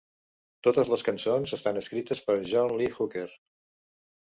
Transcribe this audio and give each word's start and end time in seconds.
Totes 0.67 0.89
les 0.93 1.03
cançons 1.09 1.53
estan 1.59 1.79
escrites 1.83 2.23
per 2.31 2.39
John 2.55 2.75
Lee 2.83 2.93
Hooker. 2.99 3.29